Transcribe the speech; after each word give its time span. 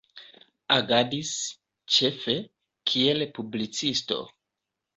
Agadis, 0.75 1.33
ĉefe, 1.97 2.37
kiel 2.93 3.29
publicisto. 3.39 4.23